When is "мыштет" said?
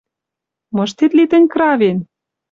0.75-1.11